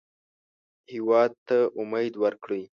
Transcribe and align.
هېواد 0.93 1.31
ته 1.47 1.57
امید 1.81 2.13
ورکړئ 2.23 2.63